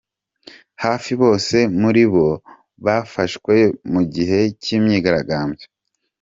Hafi 0.83 1.11
bose 1.21 1.57
muri 1.81 2.03
bo 2.13 2.27
bafashwe 2.85 3.55
mu 3.91 4.01
gihe 4.13 4.39
cy’imyigaragambyo. 4.61 5.65